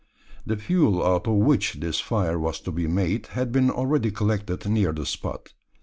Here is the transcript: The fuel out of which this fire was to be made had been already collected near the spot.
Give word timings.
The 0.47 0.57
fuel 0.57 1.05
out 1.05 1.27
of 1.27 1.35
which 1.35 1.73
this 1.73 1.99
fire 1.99 2.39
was 2.39 2.59
to 2.61 2.71
be 2.71 2.87
made 2.87 3.27
had 3.27 3.51
been 3.51 3.69
already 3.69 4.09
collected 4.09 4.65
near 4.67 4.91
the 4.93 5.05
spot. 5.05 5.53